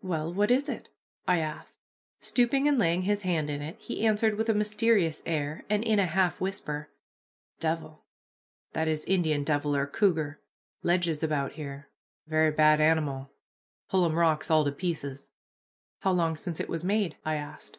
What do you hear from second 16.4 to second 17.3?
it was made?"